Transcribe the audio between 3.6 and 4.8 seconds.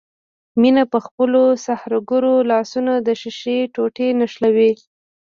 ټوټې نښلوي.